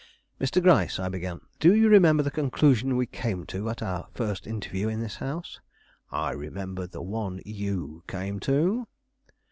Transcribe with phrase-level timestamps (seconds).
[0.39, 0.59] "Mr.
[0.63, 4.87] Gryce," I began, "do you remember the conclusion we came to at our first interview
[4.87, 5.59] in this house?"
[6.11, 8.87] "I remember the one you came to."